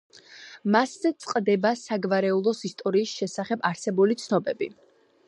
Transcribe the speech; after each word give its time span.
მასზე 0.75 1.11
წყდება 1.25 1.73
საგვარეულოს 1.81 2.63
ისტორიის 2.71 3.13
შესახებ 3.21 3.69
არსებული 3.73 4.19
ცნობები. 4.23 4.71